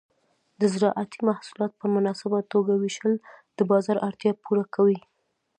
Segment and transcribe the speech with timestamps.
[0.59, 3.13] د زراعتي محصولات په مناسبه توګه ویشل
[3.57, 4.99] د بازار اړتیا پوره کوي.